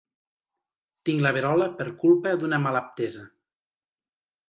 Tinc 1.09 1.21
la 1.27 1.33
verola 1.37 1.69
per 1.83 1.87
culpa 2.07 2.35
d'una 2.43 2.63
malaptesa. 2.67 3.31